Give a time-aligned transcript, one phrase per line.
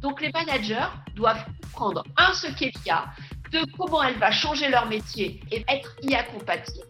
[0.00, 3.06] Donc les managers doivent comprendre, un, ce qu'est l'IA,
[3.50, 6.86] deux, comment elle va changer leur métier et être IA compatible,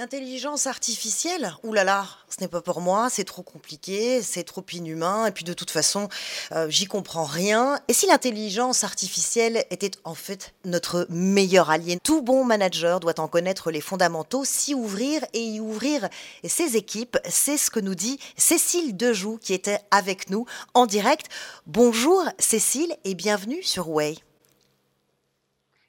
[0.00, 4.64] L'intelligence artificielle, oulala, là là, ce n'est pas pour moi, c'est trop compliqué, c'est trop
[4.72, 6.08] inhumain, et puis de toute façon,
[6.52, 7.78] euh, j'y comprends rien.
[7.86, 11.98] Et si l'intelligence artificielle était en fait notre meilleur allié?
[12.02, 16.08] Tout bon manager doit en connaître les fondamentaux, s'y ouvrir et y ouvrir
[16.44, 17.18] ses équipes.
[17.28, 21.26] C'est ce que nous dit Cécile Dejoux qui était avec nous en direct.
[21.66, 24.16] Bonjour Cécile et bienvenue sur Way.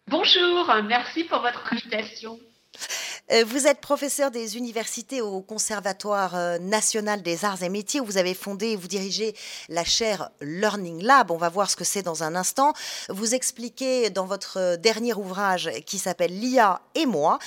[0.07, 2.37] Bonjour, merci pour votre invitation.
[3.31, 8.01] Euh, vous êtes professeur des universités au Conservatoire euh, national des arts et métiers.
[8.01, 9.33] Où vous avez fondé et vous dirigez
[9.69, 11.31] la chaire Learning Lab.
[11.31, 12.73] On va voir ce que c'est dans un instant.
[13.07, 17.39] Vous expliquez dans votre euh, dernier ouvrage qui s'appelle L'IA et moi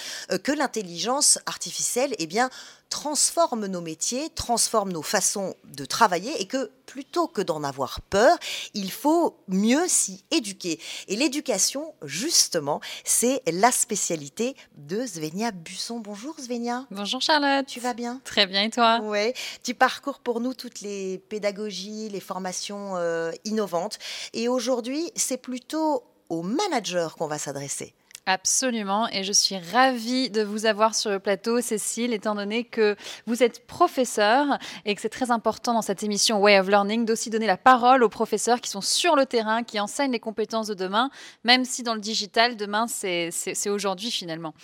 [0.43, 2.49] que l'intelligence artificielle, eh bien,
[2.95, 8.39] transforme nos métiers, transforme nos façons de travailler et que plutôt que d'en avoir peur,
[8.73, 10.79] il faut mieux s'y éduquer.
[11.09, 15.99] Et l'éducation, justement, c'est la spécialité de Svenia Busson.
[15.99, 16.87] Bonjour Svenia.
[16.93, 17.67] Bonjour Charlotte.
[17.67, 18.21] Tu vas bien?
[18.23, 19.01] Très bien et toi?
[19.03, 19.33] Oui.
[19.65, 23.99] Tu parcours pour nous toutes les pédagogies, les formations euh, innovantes.
[24.35, 27.93] Et aujourd'hui, c'est plutôt aux managers qu'on va s'adresser.
[28.27, 32.97] Absolument, et je suis ravie de vous avoir sur le plateau, Cécile, étant donné que
[33.27, 37.29] vous êtes professeur et que c'est très important dans cette émission Way of Learning d'aussi
[37.29, 40.73] donner la parole aux professeurs qui sont sur le terrain, qui enseignent les compétences de
[40.73, 41.11] demain,
[41.45, 44.55] même si dans le digital, demain, c'est aujourd'hui finalement.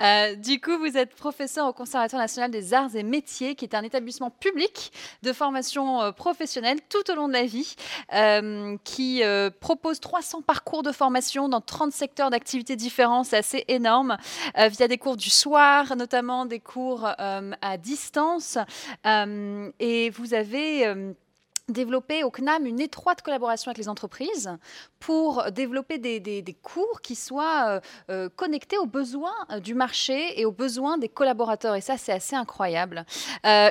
[0.00, 3.74] Euh, du coup, vous êtes professeur au Conservatoire national des arts et métiers, qui est
[3.74, 7.74] un établissement public de formation euh, professionnelle tout au long de la vie,
[8.14, 9.22] euh, qui
[9.60, 14.16] propose 300 parcours de formation dans 30 secteurs d'activité différents assez énorme,
[14.58, 18.58] euh, via des cours du soir, notamment des cours euh, à distance.
[19.06, 21.14] Euh, et vous avez
[21.70, 24.50] développer au CNAM une étroite collaboration avec les entreprises
[24.98, 27.80] pour développer des, cours qui soient euh,
[28.10, 31.74] euh, connectés aux besoins euh, du marché et aux besoins des collaborateurs.
[31.74, 33.04] Et ça, c'est assez incroyable.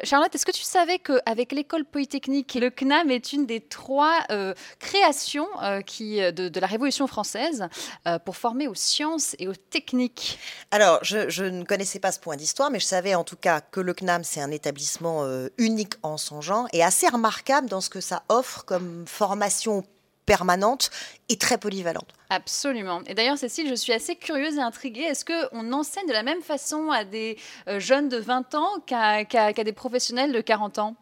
[0.03, 4.19] Charlotte, est-ce que tu savais qu'avec l'école polytechnique, le CNAM est une des trois
[4.79, 5.47] créations
[5.85, 7.67] qui, de, la Révolution française
[8.25, 10.39] pour former aux sciences et aux techniques?
[10.71, 13.61] Alors, je, je, ne connaissais pas ce point d'histoire, mais je savais en tout cas
[13.61, 15.25] que le CNAM, c'est un établissement
[15.57, 19.83] unique en son genre et assez remarquable dans ce que ça offre comme formation
[20.29, 20.91] permanente
[21.27, 22.13] et très polyvalente.
[22.29, 23.01] Absolument.
[23.07, 25.01] Et d'ailleurs, Cécile, je suis assez curieuse et intriguée.
[25.01, 29.23] Est-ce qu'on enseigne de la même façon à des euh, jeunes de 20 ans qu'à
[29.23, 30.95] des professionnels de 40 ans?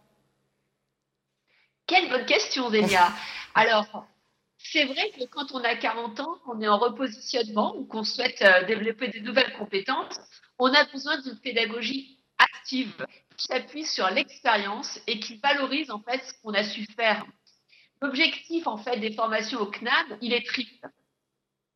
[1.88, 3.12] Quelle bonne question, Delia.
[3.56, 4.08] Alors,
[4.58, 8.42] c'est vrai que quand on a 40 ans, qu'on est en repositionnement ou qu'on souhaite
[8.42, 10.20] euh, développer de nouvelles compétences,
[10.58, 13.06] on a besoin d'une pédagogie active
[13.38, 17.26] qui s'appuie sur l'expérience et qui valorise en fait ce qu'on a su faire.
[18.02, 20.88] L'objectif en fait des formations au CNAM, il est triple.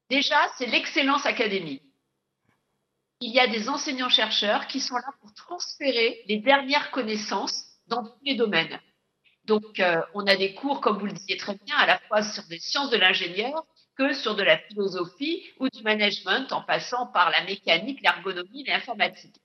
[0.09, 1.83] Déjà, c'est l'excellence académique.
[3.21, 8.19] Il y a des enseignants-chercheurs qui sont là pour transférer les dernières connaissances dans tous
[8.23, 8.79] les domaines.
[9.45, 12.23] Donc, euh, on a des cours, comme vous le disiez très bien, à la fois
[12.23, 13.65] sur des sciences de l'ingénieur
[13.97, 19.35] que sur de la philosophie ou du management, en passant par la mécanique, l'ergonomie, l'informatique.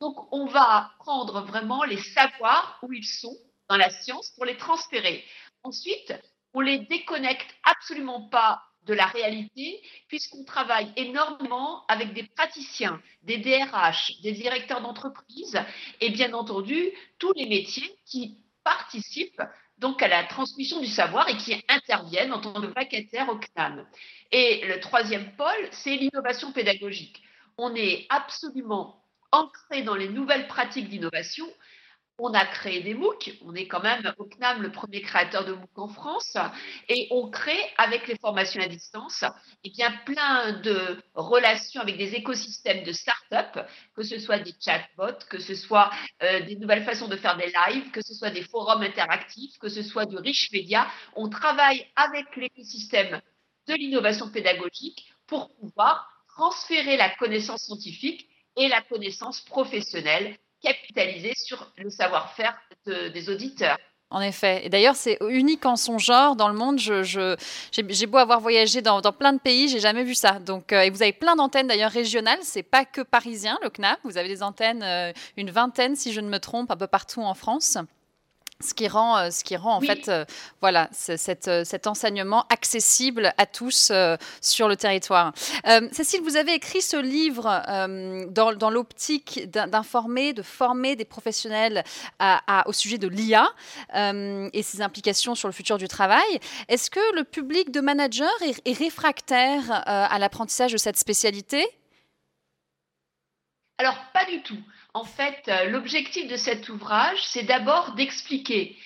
[0.00, 3.36] Donc, on va prendre vraiment les savoirs où ils sont
[3.68, 5.24] dans la science pour les transférer.
[5.62, 6.14] Ensuite,
[6.54, 13.38] on les déconnecte absolument pas de la réalité, puisqu'on travaille énormément avec des praticiens, des
[13.38, 15.58] DRH, des directeurs d'entreprise,
[16.00, 19.42] et bien entendu, tous les métiers qui participent
[19.78, 23.86] donc à la transmission du savoir et qui interviennent en tant que vacataires au CNAM.
[24.30, 27.22] Et le troisième pôle, c'est l'innovation pédagogique.
[27.58, 29.02] On est absolument
[29.36, 31.46] ancré dans les nouvelles pratiques d'innovation.
[32.18, 35.52] On a créé des MOOC, on est quand même au CNAM le premier créateur de
[35.52, 36.38] MOOC en France,
[36.88, 39.22] et on crée avec les formations à distance
[39.64, 45.26] eh bien, plein de relations avec des écosystèmes de start-up, que ce soit des chatbots,
[45.28, 45.90] que ce soit
[46.22, 49.68] euh, des nouvelles façons de faire des lives, que ce soit des forums interactifs, que
[49.68, 50.86] ce soit du riche média.
[51.16, 53.20] On travaille avec l'écosystème
[53.68, 61.72] de l'innovation pédagogique pour pouvoir transférer la connaissance scientifique et la connaissance professionnelle capitalisée sur
[61.76, 63.78] le savoir-faire des auditeurs.
[64.10, 64.64] En effet.
[64.64, 66.78] Et d'ailleurs, c'est unique en son genre dans le monde.
[66.78, 70.38] J'ai, beau avoir voyagé dans, plein de pays, j'ai jamais vu ça.
[70.38, 72.38] Donc, euh, et vous avez plein d'antennes d'ailleurs régionales.
[72.42, 73.98] C'est pas que parisien, le CNAP.
[74.04, 77.20] Vous avez des antennes, euh, une vingtaine si je ne me trompe, un peu partout
[77.20, 77.78] en France.
[78.60, 80.24] Ce qui rend, euh, ce qui rend en fait, euh,
[80.60, 83.92] voilà, cet, euh, cet enseignement accessible à tous
[84.40, 85.32] sur le territoire.
[85.92, 87.44] Cécile, vous avez écrit ce livre
[88.30, 91.84] dans, dans l'optique d'informer, de former des professionnels
[92.18, 93.46] à, au sujet de l'IA
[93.94, 96.40] et ses implications sur le futur du travail.
[96.68, 101.66] Est-ce que le public de managers est, est réfractaire à l'apprentissage de cette spécialité?
[103.78, 104.58] Alors, pas du tout.
[104.94, 108.76] En fait, euh, l'objectif de cet ouvrage, c'est d'abord d'expliquer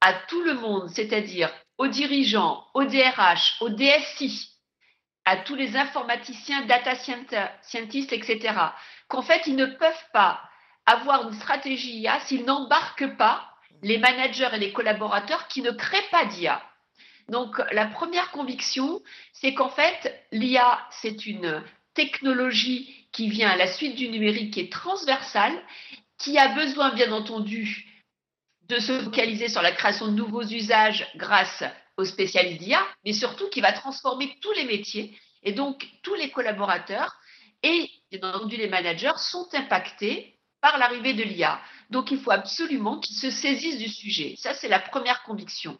[0.00, 4.50] à tout le monde, c'est-à-dire aux dirigeants, aux DRH, aux DSI,
[5.24, 8.54] à tous les informaticiens, data scientists, etc.,
[9.08, 10.40] qu'en fait, ils ne peuvent pas
[10.86, 13.52] avoir une stratégie IA s'ils n'embarquent pas
[13.82, 16.62] les managers et les collaborateurs qui ne créent pas d'IA.
[17.28, 19.02] Donc, la première conviction,
[19.32, 21.62] c'est qu'en fait, l'IA, c'est une
[21.98, 25.52] technologie qui vient à la suite du numérique, qui est transversal,
[26.16, 27.86] qui a besoin, bien entendu,
[28.68, 31.64] de se focaliser sur la création de nouveaux usages grâce
[31.96, 35.18] aux spécialistes d'IA, mais surtout qui va transformer tous les métiers.
[35.42, 37.16] Et donc, tous les collaborateurs
[37.64, 41.60] et, bien entendu, les managers sont impactés par l'arrivée de l'IA.
[41.90, 44.34] Donc, il faut absolument qu'ils se saisissent du sujet.
[44.38, 45.76] Ça, c'est la première conviction.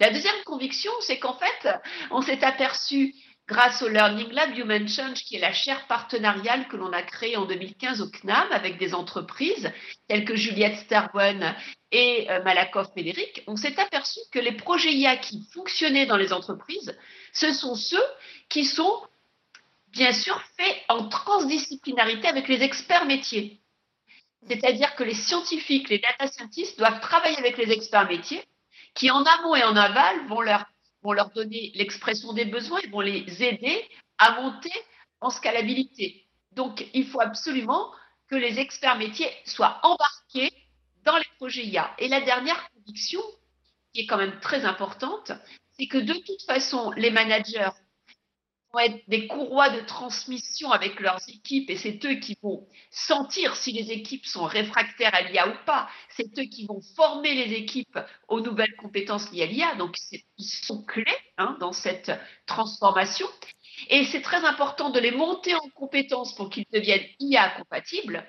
[0.00, 1.68] La deuxième conviction, c'est qu'en fait,
[2.10, 3.14] on s'est aperçu
[3.50, 7.36] grâce au Learning Lab Human Change, qui est la chaire partenariale que l'on a créée
[7.36, 9.72] en 2015 au CNAM avec des entreprises
[10.06, 11.56] telles que Juliette Starwen
[11.90, 16.32] et euh, Malakoff Médéric, on s'est aperçu que les projets IA qui fonctionnaient dans les
[16.32, 16.96] entreprises,
[17.32, 18.04] ce sont ceux
[18.48, 19.02] qui sont
[19.88, 23.60] bien sûr faits en transdisciplinarité avec les experts métiers.
[24.46, 28.44] C'est-à-dire que les scientifiques, les data scientists doivent travailler avec les experts métiers
[28.94, 30.66] qui en amont et en aval vont leur
[31.02, 33.88] vont leur donner l'expression des besoins, ils vont les aider
[34.18, 34.72] à monter
[35.20, 36.26] en scalabilité.
[36.52, 37.92] Donc, il faut absolument
[38.28, 40.52] que les experts métiers soient embarqués
[41.04, 41.94] dans les projets IA.
[41.98, 43.22] Et la dernière conviction,
[43.92, 45.32] qui est quand même très importante,
[45.78, 47.70] c'est que de toute façon, les managers
[48.78, 53.72] être des courroies de transmission avec leurs équipes et c'est eux qui vont sentir si
[53.72, 55.88] les équipes sont réfractaires à l'IA ou pas.
[56.10, 59.74] C'est eux qui vont former les équipes aux nouvelles compétences liées à l'IA.
[59.74, 61.04] Donc, ils sont clés
[61.38, 62.12] hein, dans cette
[62.46, 63.26] transformation.
[63.88, 68.24] Et c'est très important de les monter en compétences pour qu'ils deviennent IA compatibles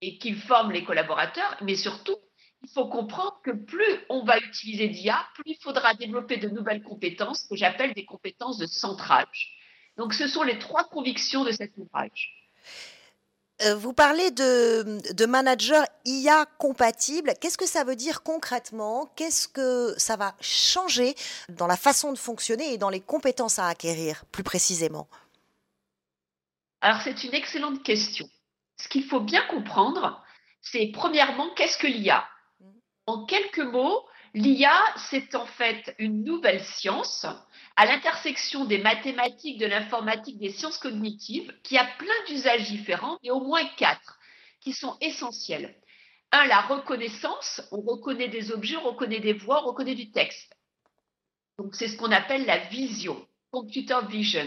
[0.00, 1.56] et qu'ils forment les collaborateurs.
[1.62, 2.16] Mais surtout,
[2.62, 6.82] il faut comprendre que plus on va utiliser d'IA, plus il faudra développer de nouvelles
[6.82, 9.54] compétences que j'appelle des compétences de centrage.
[9.96, 12.34] Donc, ce sont les trois convictions de cet ouvrage.
[13.62, 17.32] Euh, vous parlez de, de manager IA compatible.
[17.40, 19.12] Qu'est-ce que ça veut dire concrètement?
[19.16, 21.16] Qu'est-ce que ça va changer
[21.48, 25.08] dans la façon de fonctionner et dans les compétences à acquérir plus précisément?
[26.80, 28.28] Alors c'est une excellente question.
[28.80, 30.24] Ce qu'il faut bien comprendre,
[30.62, 32.24] c'est premièrement qu'est-ce que l'IA
[33.08, 34.78] En quelques mots, l'IA,
[35.08, 37.24] c'est en fait une nouvelle science
[37.74, 43.30] à l'intersection des mathématiques, de l'informatique, des sciences cognitives, qui a plein d'usages différents, et
[43.30, 44.18] au moins quatre
[44.60, 45.74] qui sont essentiels.
[46.32, 47.62] Un, la reconnaissance.
[47.72, 50.54] On reconnaît des objets, on reconnaît des voix, on reconnaît du texte.
[51.56, 54.46] Donc, c'est ce qu'on appelle la vision, computer vision.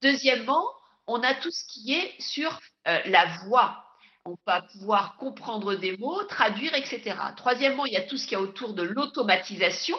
[0.00, 0.64] Deuxièmement,
[1.08, 3.84] on a tout ce qui est sur euh, la voix.
[4.26, 7.16] On va pouvoir comprendre des mots, traduire, etc.
[7.36, 9.98] Troisièmement, il y a tout ce qui est autour de l'automatisation,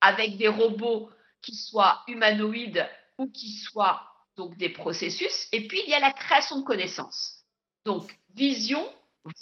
[0.00, 1.10] avec des robots
[1.42, 4.02] qui soient humanoïdes ou qui soient
[4.36, 5.48] donc des processus.
[5.52, 7.44] Et puis, il y a la création de connaissances.
[7.84, 8.84] Donc, vision,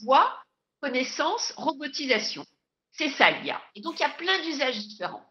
[0.02, 0.38] voix,
[0.80, 2.44] connaissance, robotisation.
[2.92, 3.60] C'est ça l'IA.
[3.74, 5.24] Et donc, il y a plein d'usages différents.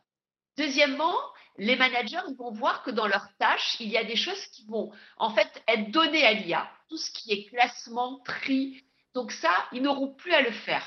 [0.58, 1.16] Deuxièmement,
[1.58, 4.92] les managers vont voir que dans leurs tâches, il y a des choses qui vont
[5.18, 6.70] en fait être données à l'IA.
[6.90, 8.84] Tout ce qui est classement, tri.
[9.14, 10.86] Donc ça, ils n'auront plus à le faire.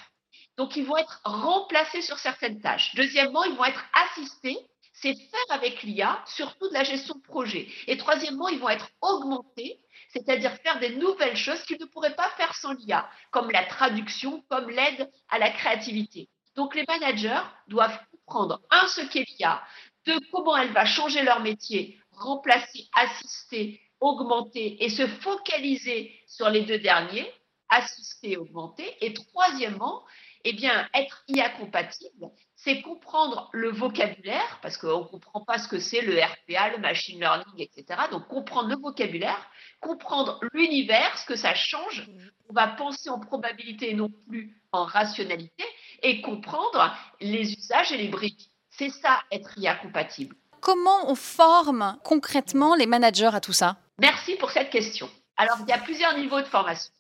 [0.56, 2.94] Donc, ils vont être remplacés sur certaines tâches.
[2.94, 4.58] Deuxièmement, ils vont être assistés
[5.00, 7.68] c'est faire avec l'IA surtout de la gestion de projet.
[7.86, 12.30] Et troisièmement, ils vont être augmentés, c'est-à-dire faire des nouvelles choses qu'ils ne pourraient pas
[12.30, 16.30] faire sans l'IA, comme la traduction, comme l'aide à la créativité.
[16.54, 19.62] Donc les managers doivent comprendre, un, ce qu'est l'IA,
[20.06, 26.62] deux, comment elle va changer leur métier, remplacer, assister, augmenter et se focaliser sur les
[26.62, 27.30] deux derniers,
[27.68, 28.96] assister, augmenter.
[29.04, 30.04] Et troisièmement,
[30.44, 30.56] eh
[30.94, 36.02] être IA compatible, c'est comprendre le vocabulaire, parce qu'on ne comprend pas ce que c'est
[36.02, 38.02] le RPA, le machine learning, etc.
[38.12, 42.08] Donc, comprendre le vocabulaire, comprendre l'univers, ce que ça change.
[42.48, 45.64] On va penser en probabilité et non plus en rationalité,
[46.02, 48.50] et comprendre les usages et les briques.
[48.76, 50.36] C'est ça, être IA compatible.
[50.60, 53.76] Comment on forme concrètement les managers à tout ça?
[53.98, 55.08] Merci pour cette question.
[55.36, 56.92] Alors, il y a plusieurs niveaux de formation.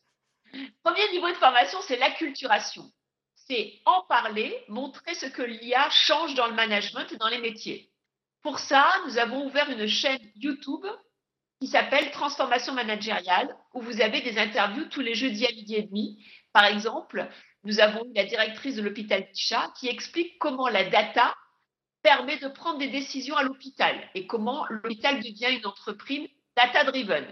[0.82, 2.90] Premier niveau de formation, c'est l'acculturation
[3.46, 7.90] c'est en parler, montrer ce que l'IA change dans le management et dans les métiers.
[8.42, 10.84] Pour ça, nous avons ouvert une chaîne YouTube
[11.60, 15.82] qui s'appelle Transformation managériale, où vous avez des interviews tous les jeudis à midi et
[15.82, 16.24] demi.
[16.52, 17.28] Par exemple,
[17.64, 21.34] nous avons eu la directrice de l'hôpital Ticha qui explique comment la data
[22.06, 27.26] permet de prendre des décisions à l'hôpital et comment l'hôpital devient une entreprise data-driven.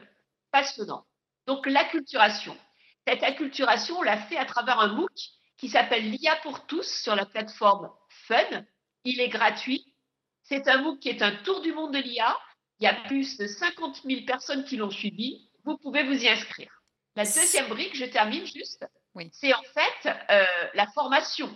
[0.50, 1.06] Passionnant.
[1.46, 2.58] Donc, l'acculturation.
[3.06, 5.12] Cette acculturation, on l'a fait à travers un MOOC
[5.58, 7.88] qui s'appelle l'IA pour tous sur la plateforme
[8.26, 8.64] Fun.
[9.04, 9.94] Il est gratuit.
[10.42, 12.36] C'est un MOOC qui est un tour du monde de l'IA
[12.80, 15.48] il y a plus de 50 000 personnes qui l'ont suivi.
[15.64, 16.82] Vous pouvez vous y inscrire.
[17.14, 18.84] La deuxième brique, je termine juste,
[19.30, 21.54] c'est en fait euh, la formation.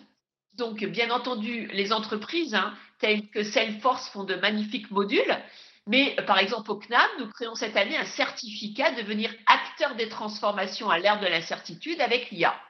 [0.59, 5.39] Donc, bien entendu, les entreprises hein, telles que Salesforce font de magnifiques modules.
[5.87, 10.09] Mais par exemple, au CNAM, nous créons cette année un certificat de devenir acteur des
[10.09, 12.61] transformations à l'ère de l'incertitude avec l'IA.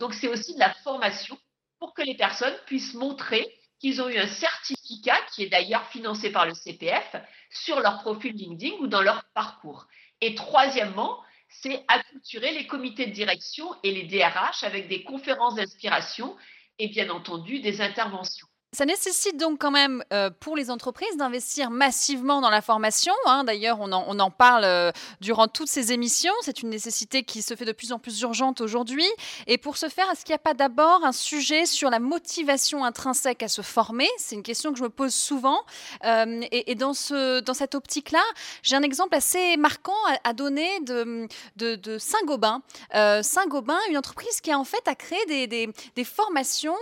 [0.00, 1.38] Donc, c'est aussi de la formation
[1.78, 3.48] pour que les personnes puissent montrer
[3.78, 7.14] qu'ils ont eu un certificat, qui est d'ailleurs financé par le CPF,
[7.50, 9.86] sur leur profil LinkedIn ou dans leur parcours.
[10.20, 16.36] Et troisièmement, c'est acculturer les comités de direction et les DRH avec des conférences d'inspiration
[16.78, 18.48] et bien entendu des interventions.
[18.76, 23.14] Ça nécessite donc quand même euh, pour les entreprises d'investir massivement dans la formation.
[23.24, 23.42] Hein.
[23.42, 24.92] D'ailleurs, on en, parle euh,
[25.22, 26.34] durant toutes ces émissions.
[26.42, 29.06] C'est une nécessité qui se fait de plus en plus urgente aujourd'hui.
[29.46, 32.84] Et pour ce faire, est-ce qu'il n'y a pas d'abord un sujet sur la motivation
[32.84, 34.10] intrinsèque à se former?
[34.18, 35.62] C'est une question que je me pose souvent.
[36.04, 38.24] Euh, et, dans, ce, dans cette optique-là,
[38.62, 42.60] j'ai un exemple assez marquant à, donner de, Saint-Gobain.
[42.92, 44.86] Saint-Gobain, une entreprise qui a en fait
[45.28, 46.76] des, des, des formations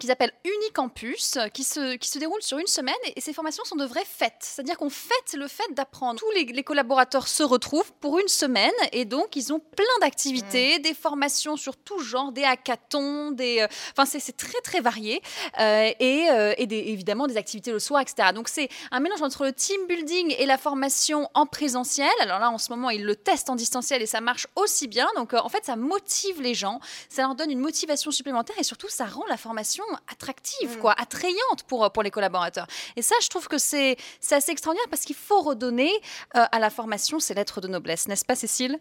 [0.00, 3.76] qui s'appelle Unicampus, qui se, qui se déroule sur une semaine et, ces formations sont
[3.76, 4.40] de vraies fêtes.
[4.40, 6.18] C'est-à-dire qu'on fête le fait d'apprendre.
[6.18, 10.82] Tous les, collaborateurs se retrouvent pour une semaine et donc ils ont plein d'activités, mmh.
[10.82, 15.22] des formations sur tout genre, des hackathons, des, euh, enfin c'est très très varié
[15.60, 18.30] euh, et, euh, et des, évidemment des activités le soir, etc.
[18.34, 22.10] Donc c'est un mélange entre le team building et la formation en présentiel.
[22.20, 25.06] Alors là en ce moment ils le testent en distanciel et ça marche aussi bien.
[25.14, 28.88] Donc en fait ça motive les gens, ça leur donne une motivation supplémentaire et surtout
[28.88, 30.80] ça rend la formation attractive, mm.
[30.80, 32.66] quoi, attrayante pour, pour les collaborateurs.
[32.96, 33.96] Et ça, je trouve que c'est
[34.30, 35.92] assez extraordinaire parce qu'il faut redonner
[36.36, 38.78] euh, à la formation ses lettres de noblesse, n'est-ce pas, Cécile?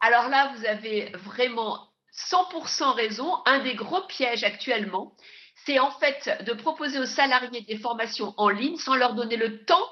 [0.00, 1.88] Alors là, vous avez vraiment
[2.30, 3.42] 100% raison.
[3.46, 5.16] Un des gros pièges actuellement,
[5.64, 9.64] c'est en fait de proposer aux salariés des formations en ligne sans leur donner le
[9.64, 9.88] temps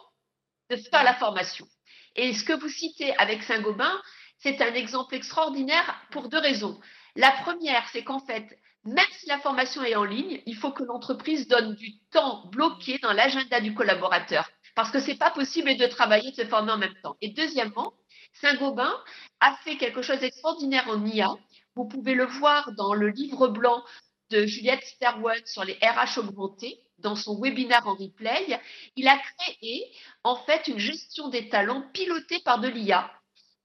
[0.70, 1.66] de faire la formation.
[2.14, 4.00] Et ce que vous citez avec Saint-Gobain,
[4.38, 6.78] c'est un exemple extraordinaire pour deux raisons.
[7.16, 10.82] La première, c'est qu'en fait, même si la formation est en ligne, il faut que
[10.82, 15.76] l'entreprise donne du temps bloqué dans l'agenda du collaborateur parce que ce n'est pas possible
[15.76, 17.16] de travailler et de se former en même temps.
[17.20, 17.92] Et deuxièmement,
[18.40, 18.94] Saint-Gobain
[19.40, 21.34] a fait quelque chose d'extraordinaire en IA.
[21.74, 23.82] Vous pouvez le voir dans le livre blanc
[24.30, 28.60] de Juliette Sterwan sur les RH augmentés, dans son webinaire en replay.
[28.96, 29.92] Il a créé
[30.24, 33.10] en fait une gestion des talents pilotée par de l'IA.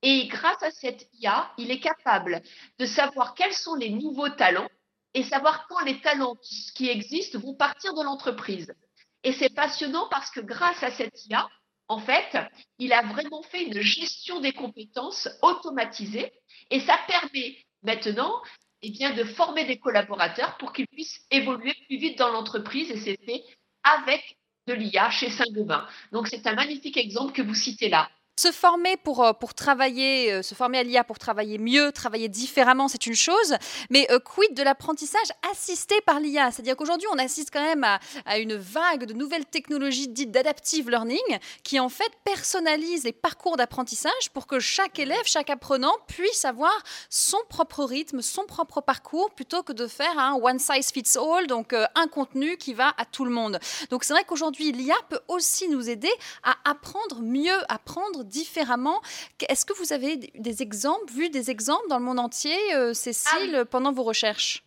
[0.01, 2.41] Et grâce à cette IA, il est capable
[2.79, 4.69] de savoir quels sont les nouveaux talents
[5.13, 6.37] et savoir quand les talents
[6.75, 8.73] qui existent vont partir de l'entreprise.
[9.23, 11.49] Et c'est passionnant parce que grâce à cette IA,
[11.87, 12.37] en fait,
[12.79, 16.31] il a vraiment fait une gestion des compétences automatisée
[16.69, 18.41] et ça permet maintenant
[18.81, 22.97] eh bien, de former des collaborateurs pour qu'ils puissent évoluer plus vite dans l'entreprise et
[22.97, 23.43] c'est fait
[23.83, 24.37] avec
[24.67, 25.87] de l'IA chez Saint-Gobain.
[26.11, 28.09] Donc c'est un magnifique exemple que vous citez là.
[28.39, 32.29] Se former pour, euh, pour travailler, euh, se former à l'IA pour travailler mieux, travailler
[32.29, 33.55] différemment, c'est une chose.
[33.89, 37.99] Mais euh, quid de l'apprentissage assisté par l'IA C'est-à-dire qu'aujourd'hui, on assiste quand même à,
[38.27, 41.17] à, une vague de nouvelles technologies dites d'adaptive learning
[41.63, 46.77] qui en fait personnalisent les parcours d'apprentissage pour que chaque élève, chaque apprenant puisse avoir
[47.09, 51.47] son propre rythme, son propre parcours plutôt que de faire un one size fits all,
[51.47, 53.59] donc un contenu qui va à tout le monde.
[53.89, 56.11] Donc c'est vrai qu'aujourd'hui, l'IA peut aussi nous aider
[56.43, 59.01] à apprendre mieux, apprendre différemment.
[59.47, 63.59] Est-ce que vous avez des exemples, vu des exemples dans le monde entier, euh, Cécile,
[63.61, 64.63] ah pendant vos recherches?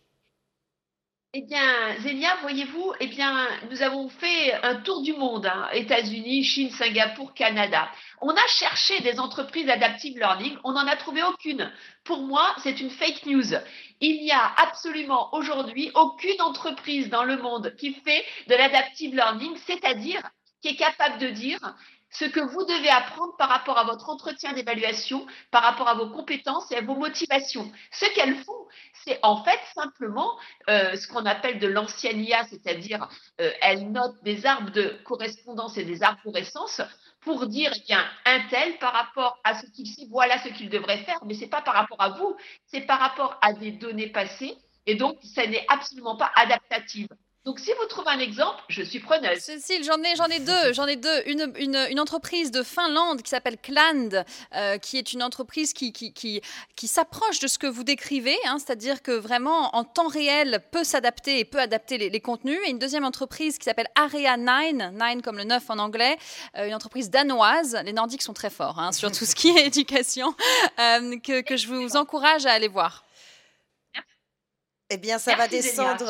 [1.33, 6.43] Eh bien, Zélia, voyez-vous, eh bien, nous avons fait un tour du monde, hein, États-Unis,
[6.43, 7.89] Chine, Singapour, Canada.
[8.19, 11.71] On a cherché des entreprises adaptive learning, on n'en a trouvé aucune.
[12.03, 13.53] Pour moi, c'est une fake news.
[14.01, 19.55] Il n'y a absolument aujourd'hui aucune entreprise dans le monde qui fait de l'adaptive learning,
[19.65, 20.21] c'est-à-dire
[20.61, 21.59] qui est capable de dire
[22.11, 26.09] ce que vous devez apprendre par rapport à votre entretien d'évaluation, par rapport à vos
[26.09, 27.71] compétences et à vos motivations.
[27.91, 28.67] Ce qu'elles font,
[29.05, 30.37] c'est en fait simplement
[30.69, 33.07] euh, ce qu'on appelle de l'ancienne IA, c'est-à-dire
[33.39, 36.81] euh, elles notent des arbres de correspondance et des arborescences
[37.21, 40.69] pour dire, eh bien, un tel par rapport à ce qu'il sait, voilà ce qu'il
[40.69, 43.71] devrait faire, mais ce n'est pas par rapport à vous, c'est par rapport à des
[43.71, 47.07] données passées Et donc, ça n'est absolument pas adaptatif.
[47.43, 49.39] Donc, si vous trouvez un exemple, je suis preneuse.
[49.39, 50.73] Cécile, j'en ai, j'en ai deux.
[50.73, 51.23] J'en ai deux.
[51.25, 54.23] Une, une, une, entreprise de Finlande qui s'appelle Cland,
[54.55, 56.41] euh, qui est une entreprise qui, qui, qui,
[56.75, 60.83] qui s'approche de ce que vous décrivez, hein, c'est-à-dire que vraiment, en temps réel, peut
[60.83, 62.59] s'adapter et peut adapter les, contenus.
[62.67, 66.17] Et une deuxième entreprise qui s'appelle Area 9, 9 comme le 9 en anglais,
[66.57, 67.75] euh, une entreprise danoise.
[67.83, 70.35] Les Nordiques sont très forts hein, sur tout ce qui est éducation,
[70.79, 73.03] euh, que, que, je vous encourage à aller voir.
[74.91, 76.05] Eh bien, ça va descendre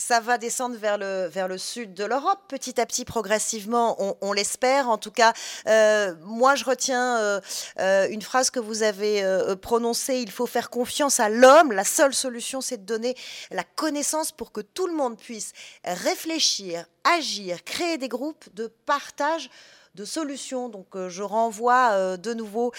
[0.00, 4.32] ça va descendre vers le, vers le sud de l'Europe, petit à petit, progressivement, on,
[4.32, 4.88] l'espère.
[4.88, 5.34] En tout cas,
[5.68, 7.40] euh, moi, je retiens euh,
[7.78, 9.22] euh, une phrase que vous avez
[9.60, 11.72] prononcée, il faut faire confiance à l'homme.
[11.72, 13.14] La seule solution, c'est de donner
[13.50, 15.52] la connaissance pour que tout le monde puisse
[15.84, 19.50] réfléchir, agir, créer des groupes de partage
[19.94, 20.70] de solutions.
[20.70, 22.72] Donc, je renvoie de nouveau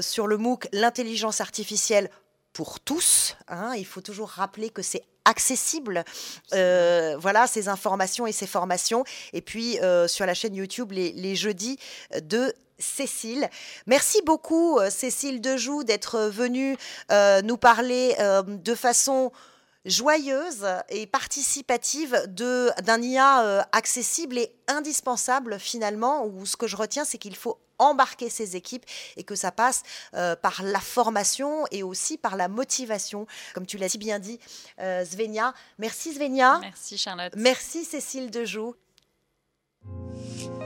[0.00, 2.10] sur le MOOC l'intelligence artificielle
[2.52, 3.36] pour tous.
[3.46, 3.74] Hein.
[3.76, 6.04] Il faut toujours rappeler que c'est accessible,
[6.54, 9.04] euh, voilà, ces informations et ces formations.
[9.32, 11.78] Et puis euh, sur la chaîne YouTube les, jeudis
[12.22, 13.48] de Cécile.
[13.86, 16.76] Merci beaucoup Cécile Dejoux d'être venue
[17.10, 18.16] euh, nous parler
[18.46, 19.32] de façon
[19.88, 27.18] joyeuse et participative d'un IA accessible et indispensable finalement, où ce que je retiens, c'est
[27.18, 28.84] qu'il faut embarquer ses équipes
[29.16, 29.82] et que ça passe
[30.14, 34.38] euh, par la formation et aussi par la motivation, comme tu l'as si bien dit,
[34.80, 35.54] euh, Svenia.
[35.78, 36.58] Merci Svenia.
[36.60, 37.32] Merci Charlotte.
[37.36, 38.74] Merci Cécile Dejoux.